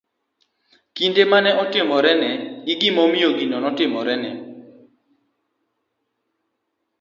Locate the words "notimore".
3.59-4.15